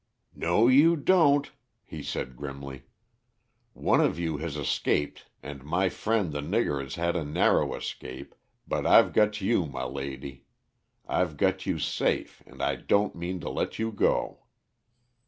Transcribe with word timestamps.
"No, 0.33 0.67
you 0.67 0.95
don't," 0.95 1.51
he 1.85 2.01
said 2.01 2.35
grimly. 2.35 2.85
"One 3.73 4.01
of 4.01 4.17
you 4.17 4.37
has 4.37 4.57
escaped 4.57 5.27
and 5.43 5.63
my 5.63 5.89
friend 5.89 6.31
the 6.31 6.41
nigger 6.41 6.81
has 6.81 6.95
had 6.95 7.15
a 7.15 7.23
narrow 7.23 7.75
escape, 7.75 8.33
but 8.67 8.87
I've 8.87 9.13
got 9.13 9.41
you, 9.41 9.67
my 9.67 9.83
lady. 9.83 10.45
I've 11.07 11.37
got 11.37 11.67
you 11.67 11.77
safe 11.77 12.41
and 12.47 12.63
I 12.63 12.77
don't 12.77 13.13
mean 13.15 13.39
to 13.41 13.49
let 13.51 13.77
you 13.77 13.91
go." 13.91 14.45